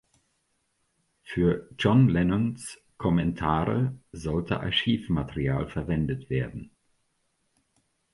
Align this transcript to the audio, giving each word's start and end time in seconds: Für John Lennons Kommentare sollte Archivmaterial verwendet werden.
Für 1.21 1.69
John 1.77 2.09
Lennons 2.09 2.79
Kommentare 2.97 3.99
sollte 4.11 4.59
Archivmaterial 4.59 5.67
verwendet 5.69 6.27
werden. 6.31 6.71